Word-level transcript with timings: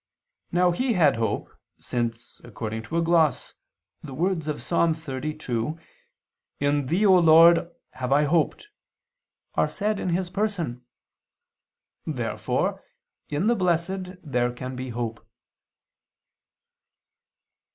Now 0.51 0.71
He 0.71 0.93
had 0.93 1.17
hope, 1.17 1.51
since, 1.79 2.41
according 2.43 2.81
to 2.89 2.97
a 2.97 3.03
gloss, 3.03 3.53
the 4.01 4.15
words 4.15 4.47
of 4.47 4.55
Ps. 4.57 4.71
30:2, 4.71 5.79
"In 6.59 6.87
Thee, 6.87 7.05
O 7.05 7.19
Lord, 7.19 7.69
have 7.91 8.11
I 8.11 8.23
hoped," 8.23 8.69
are 9.53 9.69
said 9.69 9.99
in 9.99 10.09
His 10.09 10.31
person. 10.31 10.83
Therefore 12.07 12.83
in 13.29 13.45
the 13.45 13.53
blessed 13.53 14.13
there 14.23 14.51
can 14.51 14.75
be 14.75 14.89
hope. 14.89 15.23